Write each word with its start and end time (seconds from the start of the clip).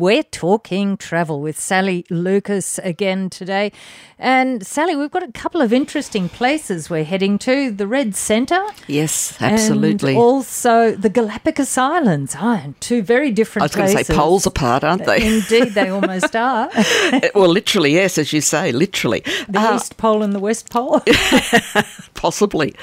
We're 0.00 0.22
talking 0.22 0.96
travel 0.96 1.40
with 1.40 1.58
Sally 1.58 2.06
Lucas 2.08 2.78
again 2.84 3.30
today. 3.30 3.72
And 4.16 4.64
Sally, 4.64 4.94
we've 4.94 5.10
got 5.10 5.24
a 5.24 5.32
couple 5.32 5.60
of 5.60 5.72
interesting 5.72 6.28
places 6.28 6.88
we're 6.88 7.02
heading 7.02 7.36
to 7.40 7.72
the 7.72 7.84
Red 7.88 8.14
Centre. 8.14 8.64
Yes, 8.86 9.36
absolutely. 9.40 10.12
And 10.12 10.20
also 10.20 10.92
the 10.92 11.08
Galapagos 11.08 11.76
Islands. 11.76 12.36
Oh, 12.38 12.74
two 12.78 13.02
very 13.02 13.32
different 13.32 13.62
I 13.62 13.64
was 13.64 13.74
going 13.74 13.96
to 13.96 14.04
say 14.04 14.14
poles 14.14 14.46
apart, 14.46 14.84
aren't 14.84 15.04
they? 15.04 15.26
Indeed, 15.38 15.74
they 15.74 15.88
almost 15.88 16.36
are. 16.36 16.70
well, 17.34 17.48
literally, 17.48 17.94
yes, 17.94 18.18
as 18.18 18.32
you 18.32 18.40
say, 18.40 18.70
literally. 18.70 19.24
The 19.48 19.58
uh, 19.58 19.74
East 19.74 19.96
Pole 19.96 20.22
and 20.22 20.32
the 20.32 20.38
West 20.38 20.70
Pole. 20.70 21.00
possibly. 22.14 22.74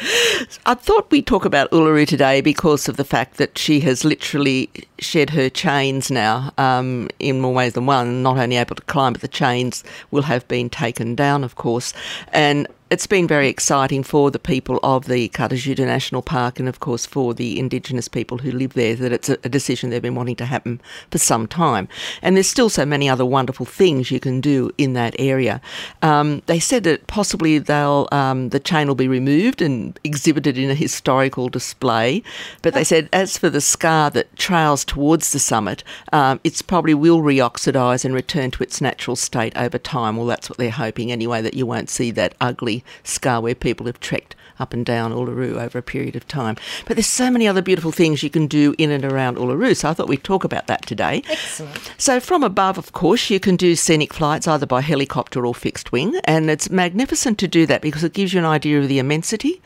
I 0.66 0.73
thought 0.73 1.11
we'd 1.11 1.27
talk 1.27 1.45
about 1.45 1.71
Uluru 1.71 2.07
today 2.07 2.41
because 2.41 2.89
of 2.89 2.97
the 2.97 3.05
fact 3.05 3.38
that 3.38 3.57
she 3.57 3.82
has 3.82 4.04
literally 4.04 4.70
shed 5.00 5.32
her 5.32 5.50
chains 5.50 6.09
now. 6.09 6.54
Um, 6.57 7.04
in 7.19 7.41
more 7.41 7.53
ways 7.53 7.73
than 7.73 7.85
one, 7.85 8.23
not 8.23 8.37
only 8.37 8.57
able 8.57 8.75
to 8.75 8.81
climb, 8.83 9.13
but 9.13 9.21
the 9.21 9.27
chains 9.27 9.83
will 10.11 10.23
have 10.23 10.47
been 10.47 10.69
taken 10.69 11.15
down, 11.15 11.43
of 11.43 11.55
course. 11.55 11.93
And 12.29 12.68
it's 12.92 13.07
been 13.07 13.28
very 13.28 13.50
exciting 13.50 14.04
for 14.04 14.30
the 14.30 14.38
people 14.38 14.80
of 14.84 15.06
the 15.06 15.28
Kata 15.30 15.56
National 15.86 16.21
Park 16.21 16.60
and, 16.60 16.70
of 16.70 16.80
course, 16.80 17.04
for 17.04 17.34
the 17.34 17.60
Indigenous 17.60 18.08
people 18.08 18.38
who 18.38 18.52
live 18.52 18.74
there 18.74 18.94
that 18.96 19.11
it's 19.11 19.30
a, 19.30 19.38
decision 19.56 19.89
they've 19.89 20.02
been 20.02 20.16
wanting 20.16 20.36
to 20.36 20.46
happen 20.46 20.82
for 21.10 21.18
some 21.18 21.48
time. 21.48 21.88
And 22.21 22.36
there's 22.36 22.48
still 22.48 22.70
so 22.70 22.86
many 22.86 23.10
other 23.10 23.25
wonderful 23.25 23.66
things 23.66 24.11
you 24.11 24.20
can 24.20 24.42
do 24.42 24.70
in 24.78 24.94
that 24.94 25.16
area. 25.18 25.61
Um, 26.02 26.44
they 26.46 26.60
said 26.60 26.84
that 26.84 27.08
possibly 27.08 27.58
they'll 27.58 28.10
um, 28.11 28.50
the 28.50 28.60
chain 28.60 28.88
will 28.88 28.96
be 28.96 29.08
removed 29.08 29.61
and 29.61 29.97
exhibited 30.04 30.58
in 30.58 30.70
a 30.70 30.75
historical 30.75 31.47
display. 31.47 32.22
But 32.61 32.73
they 32.73 32.83
said 32.83 33.08
as 33.14 33.38
for 33.38 33.50
the 33.50 33.61
scar 33.61 34.11
that 34.11 34.36
trails 34.36 34.83
towards 34.83 35.31
the 35.31 35.39
summit, 35.39 35.83
um, 36.11 36.42
probably 36.67 36.94
will 36.94 37.22
reoxidise 37.22 38.03
and 38.03 38.14
return 38.14 38.52
to 38.52 38.64
its 38.64 38.81
natural 38.81 39.16
state 39.16 39.56
over 39.56 39.78
time. 39.78 40.17
Well, 40.17 40.25
that's 40.25 40.50
what 40.50 40.58
they're 40.58 40.70
hoping 40.70 41.11
anyway, 41.11 41.42
that 41.42 41.53
you 41.53 41.66
won't 41.66 41.89
see 41.89 42.11
that 42.11 42.36
ugly 42.42 42.74
scar 43.03 43.41
where 43.41 43.55
people 43.55 43.85
have 43.85 43.99
trekked 43.99 44.35
up 44.57 44.73
and 44.73 44.85
down 44.85 45.11
Uluru 45.11 45.61
over 45.61 45.77
a 45.77 45.83
period 45.83 46.15
of 46.15 46.27
time. 46.27 46.55
But 46.85 46.95
there's 46.95 47.07
so 47.07 47.29
many 47.29 47.45
other 47.47 47.61
beautiful 47.61 47.91
things 47.91 48.23
you 48.23 48.29
can 48.29 48.47
do 48.47 48.73
in 48.77 48.89
and 48.89 49.03
around 49.03 49.37
Uluru, 49.37 49.75
so 49.75 49.89
I 49.89 49.93
thought 49.93 50.07
we'd 50.07 50.23
talk 50.23 50.43
about 50.45 50.67
that 50.67 50.85
today. 50.85 51.23
Excellent. 51.29 51.91
So 51.97 52.21
from 52.21 52.41
above, 52.43 52.77
of 52.77 52.93
course, 52.93 53.29
you 53.29 53.39
can 53.39 53.57
do 53.57 53.75
scenic 53.75 54.13
flights 54.13 54.47
either 54.47 54.65
by 54.65 54.81
helicopter 54.81 55.45
or 55.45 55.53
fixed 55.53 55.91
wing, 55.91 56.15
and 56.23 56.49
it's 56.49 56.69
magnificent 56.69 57.37
to 57.39 57.47
do 57.49 57.65
that 57.65 57.81
because 57.81 58.03
it 58.03 58.13
gives 58.13 58.33
you 58.33 58.39
an 58.39 58.45
idea 58.45 58.79
of 58.79 58.87
the 58.87 58.99
immensity 58.99 59.61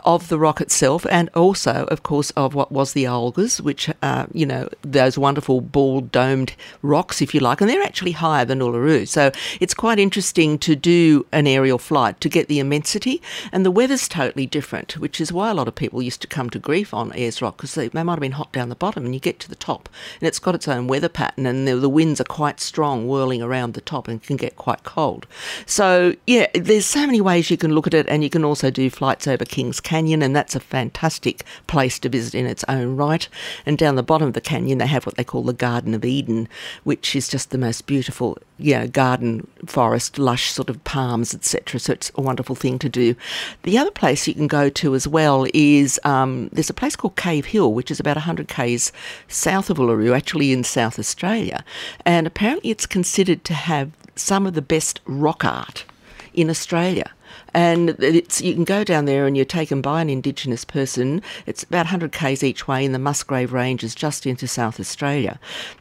of 0.00 0.28
the 0.28 0.38
rock 0.38 0.60
itself, 0.60 1.06
and 1.10 1.30
also, 1.30 1.86
of 1.86 2.02
course, 2.02 2.30
of 2.32 2.54
what 2.54 2.70
was 2.70 2.92
the 2.92 3.04
Olgas, 3.04 3.62
which 3.62 3.90
are, 4.02 4.26
you 4.32 4.44
know, 4.44 4.68
those 4.82 5.16
wonderful 5.16 5.62
ball 5.62 6.02
domed 6.02 6.54
rocks, 6.82 7.22
if 7.22 7.34
you 7.34 7.40
like, 7.40 7.62
and 7.62 7.70
they're 7.70 7.82
actually 7.82 8.12
higher 8.12 8.44
than 8.44 8.58
Uluru. 8.58 9.08
So 9.08 9.32
it's 9.60 9.72
quite 9.72 9.98
interesting 9.98 10.58
to 10.58 10.76
do 10.76 11.24
an 11.32 11.46
aerial 11.46 11.78
flight 11.78 12.20
to 12.20 12.28
get 12.28 12.48
the 12.48 12.53
immensity, 12.58 13.22
and 13.52 13.64
the 13.64 13.70
weather's 13.70 14.08
totally 14.08 14.46
different, 14.46 14.98
which 14.98 15.20
is 15.20 15.32
why 15.32 15.50
a 15.50 15.54
lot 15.54 15.68
of 15.68 15.74
people 15.74 16.02
used 16.02 16.20
to 16.22 16.26
come 16.26 16.50
to 16.50 16.58
grief 16.58 16.92
on 16.94 17.12
Ayers 17.14 17.42
Rock 17.42 17.56
because 17.56 17.74
they, 17.74 17.88
they 17.88 18.02
might 18.02 18.14
have 18.14 18.20
been 18.20 18.32
hot 18.32 18.52
down 18.52 18.68
the 18.68 18.74
bottom, 18.74 19.04
and 19.04 19.14
you 19.14 19.20
get 19.20 19.40
to 19.40 19.48
the 19.48 19.54
top, 19.54 19.88
and 20.20 20.26
it's 20.26 20.38
got 20.38 20.54
its 20.54 20.68
own 20.68 20.86
weather 20.86 21.08
pattern, 21.08 21.46
and 21.46 21.66
the, 21.66 21.76
the 21.76 21.88
winds 21.88 22.20
are 22.20 22.24
quite 22.24 22.60
strong 22.60 23.06
whirling 23.06 23.42
around 23.42 23.74
the 23.74 23.80
top 23.80 24.08
and 24.08 24.22
can 24.22 24.36
get 24.36 24.56
quite 24.56 24.84
cold. 24.84 25.26
So, 25.66 26.14
yeah, 26.26 26.46
there's 26.54 26.86
so 26.86 27.06
many 27.06 27.20
ways 27.20 27.50
you 27.50 27.56
can 27.56 27.74
look 27.74 27.86
at 27.86 27.94
it, 27.94 28.08
and 28.08 28.22
you 28.22 28.30
can 28.30 28.44
also 28.44 28.70
do 28.70 28.90
flights 28.90 29.26
over 29.26 29.44
Kings 29.44 29.80
Canyon, 29.80 30.22
and 30.22 30.34
that's 30.34 30.54
a 30.54 30.60
fantastic 30.60 31.44
place 31.66 31.98
to 32.00 32.08
visit 32.08 32.34
in 32.34 32.46
its 32.46 32.64
own 32.68 32.96
right. 32.96 33.28
And 33.66 33.78
down 33.78 33.96
the 33.96 34.02
bottom 34.02 34.28
of 34.28 34.34
the 34.34 34.40
canyon, 34.40 34.78
they 34.78 34.86
have 34.86 35.06
what 35.06 35.16
they 35.16 35.24
call 35.24 35.42
the 35.42 35.52
Garden 35.52 35.94
of 35.94 36.04
Eden, 36.04 36.48
which 36.84 37.16
is 37.16 37.28
just 37.28 37.50
the 37.50 37.58
most 37.58 37.86
beautiful, 37.86 38.38
know, 38.58 38.86
garden 38.86 39.46
forest, 39.66 40.18
lush 40.18 40.50
sort 40.50 40.68
of 40.68 40.82
palms, 40.84 41.34
etc. 41.34 41.80
So 41.80 41.92
it's 41.92 42.12
a 42.14 42.20
wonderful 42.20 42.43
thing 42.52 42.78
to 42.80 42.88
do. 42.88 43.16
The 43.62 43.78
other 43.78 43.90
place 43.90 44.28
you 44.28 44.34
can 44.34 44.46
go 44.46 44.68
to 44.68 44.94
as 44.94 45.08
well 45.08 45.46
is 45.54 45.98
um, 46.04 46.50
there's 46.52 46.68
a 46.68 46.74
place 46.74 46.96
called 46.96 47.16
Cave 47.16 47.46
Hill, 47.46 47.72
which 47.72 47.90
is 47.90 48.00
about 48.00 48.16
100 48.16 48.48
k's 48.48 48.92
south 49.28 49.70
of 49.70 49.78
Uluru, 49.78 50.14
actually 50.14 50.52
in 50.52 50.64
South 50.64 50.98
Australia, 50.98 51.64
and 52.04 52.26
apparently 52.26 52.70
it's 52.70 52.86
considered 52.86 53.44
to 53.44 53.54
have 53.54 53.92
some 54.16 54.46
of 54.46 54.54
the 54.54 54.62
best 54.62 55.00
rock 55.06 55.44
art 55.44 55.84
in 56.34 56.50
Australia 56.50 57.10
and 57.54 57.90
it's 58.00 58.40
you 58.42 58.52
can 58.52 58.64
go 58.64 58.82
down 58.82 59.04
there 59.04 59.26
and 59.26 59.36
you're 59.36 59.46
taken 59.46 59.80
by 59.80 60.02
an 60.02 60.10
Indigenous 60.10 60.64
person. 60.64 61.22
It's 61.46 61.62
about 61.62 61.86
100 61.86 62.12
k's 62.12 62.42
each 62.42 62.66
way 62.66 62.84
in 62.84 62.92
the 62.92 62.98
Musgrave 62.98 63.52
Ranges, 63.52 63.94
just 63.94 64.26
into 64.26 64.48
South 64.48 64.80
Australia, 64.80 65.38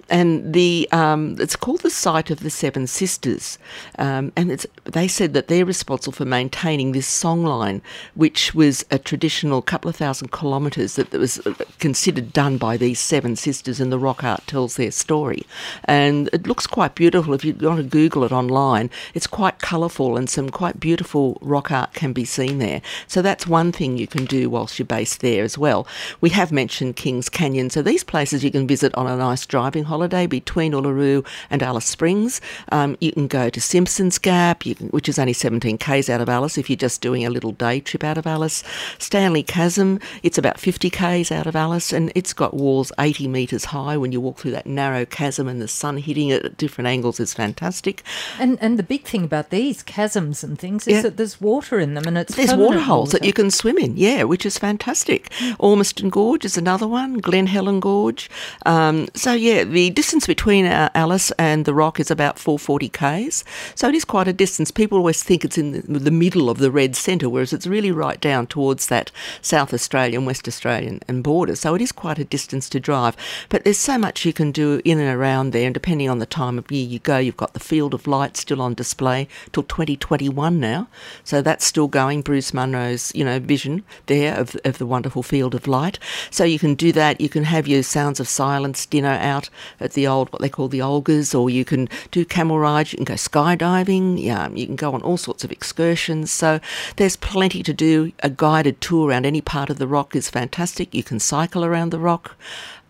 and 0.10 0.54
the 0.54 0.88
um, 0.92 1.36
it's 1.40 1.56
called 1.56 1.82
the 1.82 1.90
site 1.90 2.30
of 2.30 2.42
the 2.42 2.52
Seven 2.52 2.86
Sisters, 2.86 3.58
um, 3.98 4.32
and 4.36 4.52
it's 4.52 4.68
they 4.84 5.08
said 5.08 5.34
that 5.34 5.48
they're 5.48 5.66
responsible 5.66 6.14
for 6.14 6.26
maintaining 6.26 6.92
this 6.92 7.10
songline, 7.10 7.82
which 8.14 8.54
was 8.54 8.86
a 8.92 9.00
traditional 9.00 9.62
couple 9.62 9.90
of 9.90 9.96
thousand 9.96 10.32
kilometres 10.32 10.96
that, 10.96 11.10
that 11.10 11.20
was 11.20 11.40
uh, 11.40 11.54
considered 11.80 12.32
done 12.34 12.58
by 12.58 12.78
these 12.78 13.00
seven 13.00 13.36
sisters, 13.36 13.80
and 13.80 13.92
the 13.92 14.00
rock 14.00 14.24
art 14.24 14.46
tells 14.46 14.76
their 14.76 14.92
story, 14.92 15.44
and 15.86 16.30
it 16.32 16.46
looks 16.46 16.68
quite 16.68 16.94
beautiful. 16.94 17.34
If 17.34 17.44
you 17.44 17.54
want 17.60 17.78
to 17.78 17.84
Google 17.84 18.24
it 18.24 18.32
online, 18.32 18.92
it's 19.16 19.28
quite 19.28 19.58
colourful 19.58 20.18
and 20.18 20.30
some 20.30 20.50
quite 20.52 20.80
beautiful 20.80 21.40
rock 21.42 21.63
rock 21.64 21.72
art 21.72 21.94
can 21.94 22.14
be 22.14 22.26
seen 22.26 22.60
there. 22.60 22.82
So 23.08 23.22
that's 23.22 23.48
one 23.48 23.72
thing 23.72 23.98
you 23.98 24.08
can 24.08 24.26
do 24.26 24.50
whilst 24.50 24.78
you're 24.78 24.86
based 24.86 25.22
there 25.22 25.44
as 25.44 25.58
well. 25.58 25.88
We 26.20 26.30
have 26.32 26.52
mentioned 26.52 26.96
Kings 26.98 27.30
Canyon, 27.30 27.70
so 27.70 27.82
these 27.82 28.04
places 28.04 28.44
you 28.44 28.52
can 28.52 28.68
visit 28.68 28.94
on 28.96 29.08
a 29.08 29.16
nice 29.16 29.46
driving 29.46 29.86
holiday 29.86 30.28
between 30.28 30.74
Uluru 30.74 31.26
and 31.50 31.64
Alice 31.64 31.86
Springs. 31.86 32.42
Um, 32.72 32.98
you 33.00 33.12
can 33.14 33.28
go 33.28 33.50
to 33.50 33.62
Simpsons 33.62 34.18
Gap, 34.18 34.62
can, 34.62 34.88
which 34.90 35.08
is 35.08 35.18
only 35.18 35.34
17 35.34 35.78
k's 35.78 36.10
out 36.10 36.22
of 36.22 36.30
Alice 36.30 36.58
if 36.58 36.70
you're 36.70 36.76
just 36.76 37.02
doing 37.02 37.26
a 37.26 37.30
little 37.30 37.54
day 37.54 37.80
trip 37.80 38.04
out 38.04 38.18
of 38.18 38.28
Alice. 38.28 38.64
Stanley 39.00 39.44
Chasm, 39.44 40.00
it's 40.22 40.38
about 40.38 40.60
50 40.60 40.90
k's 40.90 41.32
out 41.32 41.48
of 41.48 41.56
Alice, 41.56 41.94
and 41.94 42.12
it's 42.16 42.34
got 42.34 42.54
walls 42.54 42.92
80 43.00 43.28
metres 43.30 43.66
high. 43.66 43.96
When 43.96 44.12
you 44.12 44.20
walk 44.20 44.38
through 44.38 44.52
that 44.52 44.66
narrow 44.66 45.06
chasm 45.06 45.48
and 45.48 45.62
the 45.62 45.68
sun 45.68 45.98
hitting 45.98 46.30
it 46.30 46.44
at 46.44 46.58
different 46.58 46.88
angles 46.88 47.20
is 47.20 47.34
fantastic. 47.34 48.04
And 48.40 48.58
and 48.62 48.78
the 48.78 48.84
big 48.84 49.06
thing 49.06 49.24
about 49.24 49.50
these 49.50 49.84
chasms 49.84 50.44
and 50.44 50.60
things 50.60 50.88
is 50.88 50.96
yeah. 50.96 51.02
that 51.04 51.18
there's 51.18 51.40
water 51.40 51.53
in 51.62 51.94
them, 51.94 52.06
and 52.08 52.18
it's 52.18 52.36
there's 52.36 52.54
water 52.54 52.80
holes 52.80 53.10
water. 53.10 53.20
that 53.20 53.28
you 53.28 53.34
can 53.34 53.52
swim 53.52 53.78
in. 53.78 53.96
Yeah, 53.98 54.24
which 54.24 54.46
is 54.46 54.58
fantastic. 54.58 55.32
Ormiston 55.60 56.10
Gorge 56.10 56.46
is 56.46 56.58
another 56.58 56.88
one. 56.88 57.20
Glen 57.20 57.48
Helen 57.48 57.80
Gorge. 57.80 58.30
Um, 58.66 59.08
so 59.14 59.34
yeah, 59.34 59.64
the 59.64 59.90
distance 59.92 60.28
between 60.28 60.66
uh, 60.66 60.90
Alice 60.96 61.32
and 61.32 61.66
the 61.66 61.74
Rock 61.74 62.00
is 62.00 62.10
about 62.10 62.40
440 62.40 62.90
k's. 62.90 63.44
So 63.76 63.90
it 63.90 63.96
is 63.96 64.06
quite 64.06 64.28
a 64.28 64.34
distance. 64.34 64.72
People 64.72 64.98
always 64.98 65.24
think 65.24 65.46
it's 65.46 65.58
in 65.58 65.72
the, 65.72 65.82
the 66.00 66.12
middle 66.12 66.50
of 66.50 66.58
the 66.58 66.72
red 66.72 66.96
centre, 66.96 67.30
whereas 67.30 67.54
it's 67.54 67.68
really 67.68 67.92
right 67.92 68.20
down 68.20 68.48
towards 68.48 68.88
that 68.88 69.12
South 69.42 69.74
Australian, 69.74 70.26
West 70.26 70.48
Australian, 70.48 71.02
and 71.08 71.24
border. 71.24 71.56
So 71.56 71.76
it 71.76 71.82
is 71.82 71.92
quite 71.92 72.20
a 72.20 72.26
distance 72.26 72.70
to 72.70 72.80
drive. 72.80 73.16
But 73.50 73.64
there's 73.64 73.78
so 73.78 73.98
much 73.98 74.26
you 74.26 74.34
can 74.34 74.52
do 74.52 74.82
in 74.84 75.00
and 75.00 75.16
around 75.16 75.52
there, 75.52 75.66
and 75.66 75.74
depending 75.74 76.10
on 76.10 76.20
the 76.20 76.26
time 76.26 76.58
of 76.58 76.72
year 76.72 76.86
you 76.86 77.00
go, 77.00 77.18
you've 77.18 77.38
got 77.38 77.54
the 77.54 77.60
Field 77.60 77.94
of 77.94 78.08
Light 78.08 78.38
still 78.38 78.62
on 78.62 78.74
display 78.74 79.28
till 79.52 79.64
2021 79.64 80.60
now. 80.60 80.88
So 81.24 81.42
that's 81.44 81.66
still 81.66 81.88
going, 81.88 82.22
Bruce 82.22 82.54
Munro's, 82.54 83.14
you 83.14 83.24
know, 83.24 83.40
vision 83.40 83.84
there 84.08 84.36
of, 84.36 84.56
of 84.66 84.78
the 84.78 84.86
wonderful 84.86 85.24
field 85.24 85.54
of 85.54 85.68
light. 85.68 86.00
So 86.32 86.44
you 86.44 86.60
can 86.60 86.76
do 86.76 86.92
that. 86.94 87.22
You 87.22 87.30
can 87.30 87.44
have 87.44 87.68
your 87.68 87.84
Sounds 87.84 88.20
of 88.20 88.28
Silence 88.28 88.86
dinner 88.86 89.18
out 89.22 89.50
at 89.80 89.94
the 89.94 90.08
old, 90.08 90.32
what 90.32 90.42
they 90.42 90.50
call 90.50 90.68
the 90.68 90.80
Olgas, 90.80 91.38
or 91.38 91.50
you 91.50 91.66
can 91.66 91.90
do 92.12 92.26
camel 92.26 92.60
rides, 92.60 92.94
you 92.94 92.98
can 92.98 93.06
go 93.06 93.14
skydiving, 93.14 94.22
yeah, 94.22 94.50
you 94.50 94.66
can 94.66 94.76
go 94.76 94.94
on 94.94 95.02
all 95.02 95.18
sorts 95.18 95.44
of 95.44 95.52
excursions. 95.52 96.32
So 96.32 96.60
there's 96.96 97.16
plenty 97.16 97.64
to 97.64 97.74
do. 97.74 98.12
A 98.22 98.30
guided 98.30 98.82
tour 98.82 99.10
around 99.10 99.26
any 99.26 99.42
part 99.42 99.70
of 99.70 99.80
the 99.80 99.88
rock 99.88 100.16
is 100.16 100.30
fantastic. 100.30 100.94
You 100.94 101.04
can 101.04 101.20
cycle 101.20 101.64
around 101.66 101.92
the 101.92 102.00
rock. 102.00 102.36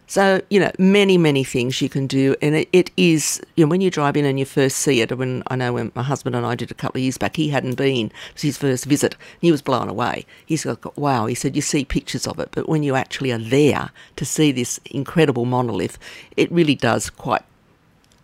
So, 0.07 0.41
you 0.49 0.59
know, 0.59 0.71
many, 0.77 1.17
many 1.17 1.43
things 1.43 1.81
you 1.81 1.89
can 1.89 2.07
do. 2.07 2.35
And 2.41 2.55
it, 2.55 2.69
it 2.71 2.91
is, 2.97 3.41
you 3.55 3.65
know, 3.65 3.69
when 3.69 3.81
you 3.81 3.89
drive 3.89 4.17
in 4.17 4.25
and 4.25 4.37
you 4.37 4.45
first 4.45 4.77
see 4.77 5.01
it, 5.01 5.17
when 5.17 5.43
I 5.47 5.55
know 5.55 5.73
when 5.73 5.91
my 5.95 6.03
husband 6.03 6.35
and 6.35 6.45
I 6.45 6.55
did 6.55 6.71
a 6.71 6.75
couple 6.75 6.99
of 6.99 7.03
years 7.03 7.17
back, 7.17 7.35
he 7.35 7.49
hadn't 7.49 7.75
been, 7.75 8.07
it 8.07 8.33
was 8.33 8.41
his 8.41 8.57
first 8.57 8.85
visit. 8.85 9.15
he 9.41 9.51
was 9.51 9.61
blown 9.61 9.89
away. 9.89 10.25
He's 10.45 10.65
like, 10.65 10.97
wow, 10.97 11.25
he 11.25 11.35
said, 11.35 11.55
you 11.55 11.61
see 11.61 11.85
pictures 11.85 12.27
of 12.27 12.39
it, 12.39 12.49
but 12.51 12.67
when 12.67 12.83
you 12.83 12.95
actually 12.95 13.31
are 13.31 13.37
there 13.37 13.91
to 14.17 14.25
see 14.25 14.51
this 14.51 14.79
incredible 14.85 15.45
monolith, 15.45 15.97
it 16.37 16.51
really 16.51 16.75
does 16.75 17.09
quite 17.09 17.43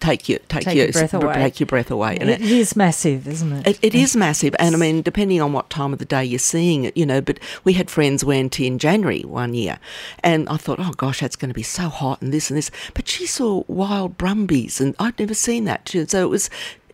take 0.09 0.29
your 0.29 0.39
take, 0.39 0.63
take 0.63 0.75
your, 0.75 0.85
your 0.85 0.94
breath 0.94 1.13
away. 1.13 1.33
Take 1.33 1.59
your 1.59 1.67
breath 1.67 1.91
away. 1.91 2.17
And 2.19 2.29
it, 2.29 2.41
it 2.41 2.51
is 2.51 2.75
massive, 2.75 3.27
isn't 3.27 3.51
it? 3.51 3.67
It, 3.67 3.79
it 3.81 3.95
is 3.95 4.15
massive, 4.15 4.56
and 4.59 4.75
I 4.75 4.77
mean, 4.77 5.01
depending 5.01 5.41
on 5.41 5.53
what 5.53 5.69
time 5.69 5.94
of 5.94 6.00
the 6.00 6.06
day 6.06 6.23
you're 6.23 6.39
seeing 6.39 6.85
it, 6.85 6.95
you 6.95 7.06
know. 7.06 7.21
But 7.21 7.39
we 7.63 7.73
had 7.73 7.89
friends 7.89 8.23
went 8.23 8.59
in 8.59 8.79
January 8.79 9.21
one 9.21 9.53
year, 9.53 9.79
and 10.23 10.47
I 10.50 10.57
thought, 10.57 10.79
oh 10.79 10.91
gosh, 10.91 11.21
that's 11.21 11.35
going 11.35 11.50
to 11.50 11.56
be 11.56 11.63
so 11.63 11.89
hot 11.89 12.21
and 12.21 12.33
this 12.33 12.50
and 12.50 12.57
this. 12.57 12.71
But 12.94 13.07
she 13.07 13.25
saw 13.25 13.63
wild 13.67 14.17
brumbies, 14.17 14.81
and 14.81 14.95
I'd 15.00 15.19
never 15.19 15.33
seen 15.33 15.65
that. 15.65 15.89
So 15.89 16.23
it 16.23 16.29
was 16.29 16.50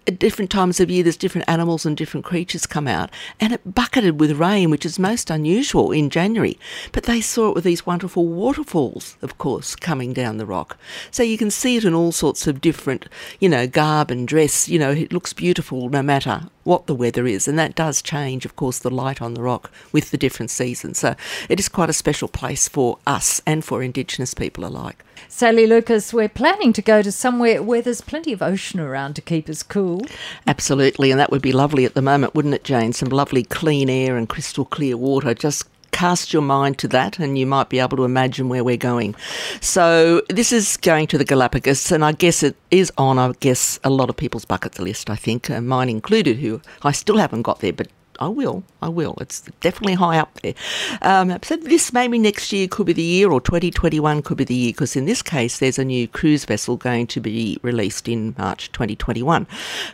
at 0.07 0.19
different 0.19 0.51
times 0.51 0.79
of 0.79 0.89
year, 0.89 1.03
there's 1.03 1.17
different 1.17 1.49
animals 1.49 1.85
and 1.85 1.97
different 1.97 2.25
creatures 2.25 2.67
come 2.67 2.87
out, 2.87 3.09
and 3.39 3.53
it 3.53 3.75
bucketed 3.75 4.19
with 4.19 4.39
rain, 4.39 4.69
which 4.69 4.85
is 4.85 4.99
most 4.99 5.29
unusual 5.29 5.91
in 5.91 6.09
January. 6.09 6.57
But 6.91 7.03
they 7.03 7.21
saw 7.21 7.49
it 7.49 7.55
with 7.55 7.63
these 7.63 7.85
wonderful 7.85 8.27
waterfalls, 8.27 9.17
of 9.21 9.37
course, 9.37 9.75
coming 9.75 10.13
down 10.13 10.37
the 10.37 10.45
rock. 10.45 10.77
So 11.11 11.23
you 11.23 11.37
can 11.37 11.51
see 11.51 11.77
it 11.77 11.85
in 11.85 11.93
all 11.93 12.11
sorts 12.11 12.47
of 12.47 12.61
different, 12.61 13.07
you 13.39 13.49
know, 13.49 13.67
garb 13.67 14.11
and 14.11 14.27
dress. 14.27 14.69
You 14.69 14.79
know, 14.79 14.91
it 14.91 15.13
looks 15.13 15.33
beautiful 15.33 15.89
no 15.89 16.01
matter 16.01 16.49
what 16.65 16.88
the 16.88 16.95
weather 16.95 17.25
is, 17.25 17.47
and 17.47 17.57
that 17.57 17.75
does 17.75 18.01
change, 18.01 18.45
of 18.45 18.57
course, 18.57 18.79
the 18.79 18.89
light 18.89 19.21
on 19.21 19.33
the 19.33 19.41
rock 19.41 19.71
with 19.94 20.12
the 20.12 20.17
different 20.17 20.50
seasons. 20.50 21.00
So 21.00 21.15
it 21.47 21.59
is 21.59 21.69
quite 21.69 21.89
a 21.89 21.94
special 21.94 22.27
place 22.27 22.67
for 22.67 22.97
us 23.07 23.41
and 23.45 23.63
for 23.63 23.81
Indigenous 23.81 24.33
people 24.33 24.65
alike. 24.65 25.03
Sally 25.27 25.65
Lucas, 25.67 26.13
we're 26.13 26.29
planning 26.29 26.73
to 26.73 26.81
go 26.81 27.01
to 27.01 27.12
somewhere 27.12 27.62
where 27.62 27.81
there's 27.81 28.01
plenty 28.01 28.33
of 28.33 28.41
ocean 28.41 28.79
around 28.79 29.15
to 29.15 29.21
keep 29.21 29.47
us 29.47 29.63
cool. 29.63 30.01
Absolutely, 30.47 31.12
and 31.12 31.19
that 31.19 31.31
would 31.31 31.41
be 31.41 31.51
lovely 31.51 31.85
at 31.85 31.94
the 31.94 32.01
moment, 32.01 32.35
wouldn't 32.35 32.53
it, 32.53 32.63
Jane? 32.63 32.94
Some 32.94 33.09
lovely 33.09 33.44
clean 33.44 33.89
air 33.89 34.17
and 34.17 34.27
crystal 34.27 34.65
clear 34.65 34.97
water. 34.97 35.33
Just 35.33 35.65
cast 35.95 36.33
your 36.33 36.42
mind 36.42 36.77
to 36.77 36.89
that 36.89 37.19
and 37.19 37.38
you 37.38 37.45
might 37.45 37.69
be 37.69 37.80
able 37.80 37.95
to 37.95 38.03
imagine 38.03 38.50
where 38.50 38.65
we're 38.65 38.75
going. 38.75 39.15
So 39.62 40.21
this 40.27 40.51
is 40.51 40.75
going 40.75 41.07
to 41.07 41.18
the 41.18 41.24
Galapagos 41.24 41.89
and 41.89 42.03
I 42.03 42.12
guess 42.12 42.44
it 42.44 42.57
is 42.69 42.92
on, 42.97 43.18
I 43.18 43.31
guess, 43.39 43.80
a 43.81 43.89
lot 43.89 44.09
of 44.09 44.18
people's 44.18 44.44
bucket 44.44 44.77
list, 44.77 45.09
I 45.09 45.15
think, 45.15 45.50
uh, 45.50 45.62
mine 45.62 45.88
included, 45.89 46.38
who 46.38 46.62
I 46.83 46.92
still 46.92 47.18
haven't 47.18 47.44
got 47.44 47.59
there, 47.62 47.71
but 47.71 47.88
I 48.19 48.27
will. 48.27 48.63
I 48.81 48.89
will. 48.89 49.15
It's 49.21 49.42
definitely 49.62 49.94
high 49.95 50.18
up 50.18 50.39
there. 50.42 50.53
Um, 51.01 51.38
so 51.42 51.56
this 51.56 51.94
maybe 51.94 52.19
next 52.19 52.51
year 52.51 52.68
could 52.68 52.88
be 52.88 52.94
the 52.94 53.01
year, 53.01 53.31
or 53.31 53.41
2021 53.41 54.21
could 54.21 54.38
be 54.38 54.44
the 54.44 54.53
year, 54.53 54.71
because 54.71 54.95
in 54.95 55.06
this 55.06 55.21
case, 55.21 55.59
there's 55.59 55.80
a 55.80 55.86
new 55.86 56.07
cruise 56.07 56.45
vessel 56.45 56.77
going 56.77 57.07
to 57.07 57.19
be 57.19 57.57
released 57.62 58.07
in 58.07 58.36
March 58.38 58.71
2021 58.71 59.48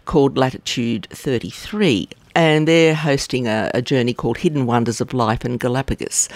called 0.06 0.38
Latitude 0.38 1.07
33 1.09 2.09
and 2.36 2.68
they're 2.68 2.95
hosting 2.95 3.48
a, 3.48 3.72
a, 3.74 3.81
journey 3.81 4.13
called 4.13 4.38
Hidden 4.38 4.66
Wonders 4.66 5.01
of 5.01 5.13
Life 5.13 5.44
in 5.45 5.57
Galapagos. 5.57 6.30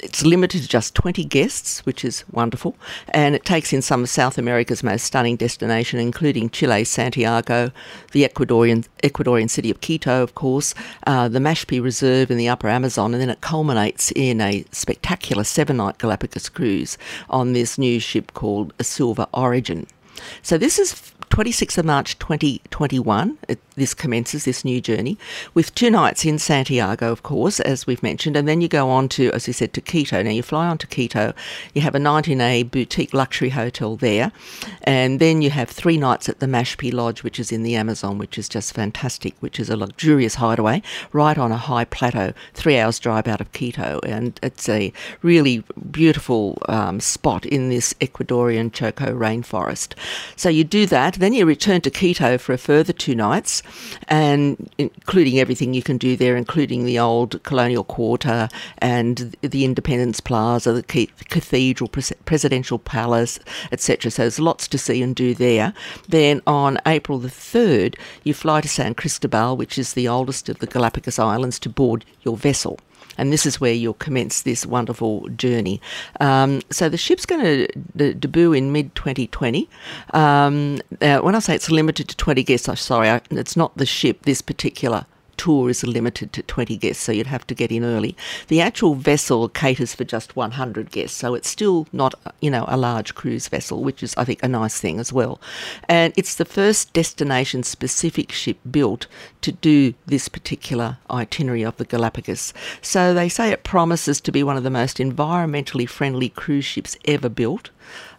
It's 0.00 0.24
limited 0.24 0.62
to 0.62 0.68
just 0.68 0.94
20 0.94 1.24
guests, 1.24 1.84
which 1.86 2.04
is 2.04 2.22
wonderful, 2.30 2.76
and 3.08 3.34
it 3.34 3.44
takes 3.44 3.72
in 3.72 3.80
some 3.80 4.02
of 4.02 4.10
South 4.10 4.36
America's 4.36 4.82
most 4.82 5.04
stunning 5.04 5.36
destination, 5.36 5.98
including 5.98 6.50
Chile's 6.50 6.90
Santiago, 6.90 7.72
the 8.12 8.28
Ecuadorian 8.28 8.86
Ecuadorian 9.02 9.48
city 9.48 9.70
of 9.70 9.80
Quito, 9.80 10.22
of 10.22 10.34
course, 10.34 10.74
uh, 11.06 11.28
the 11.28 11.38
Mashpi 11.38 11.82
Reserve 11.82 12.30
in 12.30 12.36
the 12.36 12.48
Upper 12.48 12.68
Amazon, 12.68 13.14
and 13.14 13.22
then 13.22 13.30
it 13.30 13.40
culminates 13.40 14.12
in 14.14 14.40
a 14.40 14.64
spectacular 14.70 15.44
seven-night 15.44 15.98
Galapagos 15.98 16.50
cruise 16.50 16.98
on 17.30 17.54
this 17.54 17.78
new 17.78 17.98
ship 17.98 18.34
called 18.34 18.74
Silver 18.82 19.26
Origin. 19.32 19.86
So 20.42 20.58
this 20.58 20.78
is 20.78 21.12
26th 21.30 21.78
of 21.78 21.84
March 21.84 22.18
2021, 22.18 23.38
it, 23.48 23.58
this 23.76 23.94
commences 23.94 24.44
this 24.44 24.64
new 24.64 24.80
journey 24.80 25.18
with 25.54 25.74
two 25.74 25.90
nights 25.90 26.24
in 26.24 26.38
Santiago, 26.38 27.12
of 27.12 27.22
course, 27.22 27.60
as 27.60 27.86
we've 27.86 28.02
mentioned, 28.02 28.36
and 28.36 28.46
then 28.46 28.60
you 28.60 28.68
go 28.68 28.88
on 28.88 29.08
to, 29.10 29.30
as 29.32 29.46
you 29.46 29.52
said, 29.52 29.72
to 29.74 29.80
Quito. 29.80 30.22
Now 30.22 30.30
you 30.30 30.42
fly 30.42 30.66
on 30.66 30.78
to 30.78 30.86
Quito, 30.86 31.34
you 31.74 31.82
have 31.82 31.94
a 31.94 31.98
19A 31.98 32.70
boutique 32.70 33.12
luxury 33.12 33.50
hotel 33.50 33.96
there, 33.96 34.32
and 34.82 35.20
then 35.20 35.42
you 35.42 35.50
have 35.50 35.68
three 35.68 35.96
nights 35.96 36.28
at 36.28 36.40
the 36.40 36.46
Mashpi 36.46 36.92
Lodge, 36.92 37.22
which 37.22 37.38
is 37.38 37.52
in 37.52 37.62
the 37.62 37.76
Amazon, 37.76 38.18
which 38.18 38.38
is 38.38 38.48
just 38.48 38.72
fantastic, 38.72 39.34
which 39.40 39.58
is 39.60 39.68
a 39.68 39.76
luxurious 39.76 40.36
hideaway 40.36 40.82
right 41.12 41.38
on 41.38 41.52
a 41.52 41.56
high 41.56 41.84
plateau, 41.84 42.32
three 42.54 42.78
hours 42.78 42.98
drive 42.98 43.26
out 43.26 43.40
of 43.40 43.52
Quito, 43.52 44.00
and 44.04 44.38
it's 44.42 44.68
a 44.68 44.92
really 45.22 45.64
beautiful 45.90 46.58
um, 46.68 47.00
spot 47.00 47.44
in 47.44 47.68
this 47.68 47.94
Ecuadorian 47.94 48.72
Choco 48.72 49.14
rainforest. 49.14 49.94
So 50.36 50.48
you 50.48 50.64
do 50.64 50.86
that 50.86 51.16
then 51.16 51.32
you 51.32 51.46
return 51.46 51.80
to 51.82 51.90
Quito 51.90 52.38
for 52.38 52.52
a 52.52 52.58
further 52.58 52.92
two 52.92 53.14
nights, 53.14 53.62
and 54.08 54.70
including 54.78 55.38
everything 55.38 55.74
you 55.74 55.82
can 55.82 55.98
do 55.98 56.16
there, 56.16 56.36
including 56.36 56.84
the 56.84 56.98
old 56.98 57.42
colonial 57.42 57.84
quarter 57.84 58.48
and 58.78 59.36
the 59.40 59.64
Independence 59.64 60.20
Plaza, 60.20 60.72
the 60.72 60.82
cathedral, 60.82 61.88
presidential 61.88 62.78
palace, 62.78 63.38
etc. 63.72 64.10
So 64.10 64.22
there's 64.22 64.40
lots 64.40 64.68
to 64.68 64.78
see 64.78 65.02
and 65.02 65.14
do 65.14 65.34
there. 65.34 65.72
Then 66.08 66.42
on 66.46 66.78
April 66.86 67.18
the 67.18 67.28
3rd, 67.28 67.96
you 68.24 68.34
fly 68.34 68.60
to 68.60 68.68
San 68.68 68.94
Cristobal, 68.94 69.56
which 69.56 69.78
is 69.78 69.94
the 69.94 70.08
oldest 70.08 70.48
of 70.48 70.58
the 70.58 70.66
Galapagos 70.66 71.18
Islands, 71.18 71.58
to 71.60 71.68
board 71.68 72.04
your 72.22 72.36
vessel 72.36 72.78
and 73.18 73.32
this 73.32 73.46
is 73.46 73.60
where 73.60 73.72
you'll 73.72 73.94
commence 73.94 74.42
this 74.42 74.66
wonderful 74.66 75.28
journey. 75.30 75.80
Um, 76.20 76.62
so 76.70 76.88
the 76.88 76.96
ship's 76.96 77.26
going 77.26 77.42
to 77.42 77.66
de- 77.96 78.14
debut 78.14 78.52
in 78.52 78.72
mid 78.72 78.94
2020. 78.94 79.68
Um, 80.12 80.80
when 81.00 81.34
I 81.34 81.38
say 81.38 81.54
it's 81.54 81.70
limited 81.70 82.08
to 82.08 82.16
20 82.16 82.42
guests, 82.42 82.68
I'm 82.68 82.76
sorry, 82.76 83.10
I, 83.10 83.20
it's 83.30 83.56
not 83.56 83.76
the 83.76 83.86
ship, 83.86 84.22
this 84.22 84.42
particular 84.42 85.06
tour 85.36 85.70
is 85.70 85.84
limited 85.84 86.32
to 86.32 86.42
20 86.42 86.76
guests, 86.76 87.02
so 87.02 87.12
you'd 87.12 87.26
have 87.26 87.46
to 87.46 87.54
get 87.54 87.72
in 87.72 87.84
early. 87.84 88.16
The 88.48 88.60
actual 88.60 88.94
vessel 88.94 89.48
caters 89.48 89.94
for 89.94 90.04
just 90.04 90.36
100 90.36 90.90
guests, 90.90 91.16
so 91.16 91.34
it's 91.34 91.48
still 91.48 91.86
not, 91.92 92.14
you 92.40 92.50
know, 92.50 92.64
a 92.68 92.76
large 92.76 93.14
cruise 93.14 93.48
vessel, 93.48 93.82
which 93.82 94.02
is, 94.02 94.14
I 94.16 94.24
think, 94.24 94.42
a 94.42 94.48
nice 94.48 94.80
thing 94.80 94.98
as 94.98 95.12
well. 95.12 95.40
And 95.88 96.12
it's 96.16 96.34
the 96.34 96.44
first 96.44 96.92
destination 96.92 97.62
specific 97.62 98.32
ship 98.32 98.58
built 98.70 99.06
to 99.42 99.52
do 99.52 99.94
this 100.06 100.28
particular 100.28 100.98
itinerary 101.10 101.62
of 101.62 101.76
the 101.76 101.84
Galapagos. 101.84 102.52
So 102.82 103.14
they 103.14 103.28
say 103.28 103.50
it 103.50 103.64
promises 103.64 104.20
to 104.22 104.32
be 104.32 104.42
one 104.42 104.56
of 104.56 104.64
the 104.64 104.70
most 104.70 104.98
environmentally 104.98 105.88
friendly 105.88 106.28
cruise 106.28 106.64
ships 106.64 106.96
ever 107.06 107.28
built 107.28 107.70